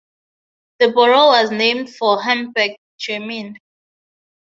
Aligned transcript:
The 0.79 0.87
borough 0.93 1.27
was 1.27 1.51
named 1.51 1.93
for 1.95 2.23
Hamburg, 2.23 2.71
Germany. 2.97 3.55